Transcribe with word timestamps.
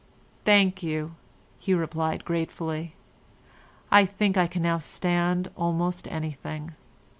"Thank 0.45 0.81
you," 0.81 1.13
he 1.59 1.75
replied, 1.75 2.25
gratefully, 2.25 2.95
"I 3.91 4.07
think 4.07 4.35
I 4.35 4.47
can 4.47 4.63
now 4.63 4.79
stand 4.79 5.51
almost 5.55 6.07
anything. 6.07 6.73